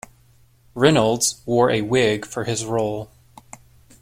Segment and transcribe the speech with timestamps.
[0.73, 3.11] Reynolds wore a wig for his role.